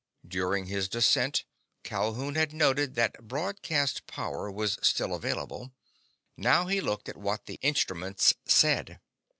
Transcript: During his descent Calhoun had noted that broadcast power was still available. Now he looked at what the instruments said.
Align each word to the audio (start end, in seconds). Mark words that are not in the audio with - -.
During 0.27 0.65
his 0.65 0.89
descent 0.89 1.45
Calhoun 1.83 2.33
had 2.33 2.53
noted 2.53 2.95
that 2.95 3.27
broadcast 3.27 4.07
power 4.07 4.49
was 4.49 4.79
still 4.81 5.13
available. 5.13 5.73
Now 6.35 6.65
he 6.65 6.81
looked 6.81 7.07
at 7.07 7.17
what 7.17 7.45
the 7.45 7.59
instruments 7.61 8.33
said. 8.47 8.99